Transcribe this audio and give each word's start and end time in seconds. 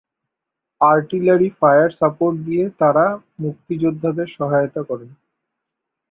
Artillery 0.81 1.49
fire 1.59 1.89
support 1.99 2.35
দিয়ে 2.47 2.65
তারা 2.79 3.05
মুক্তিযোদ্ধাদের 3.39 4.27
সহায়তা 4.37 4.81
করেন। 4.89 5.11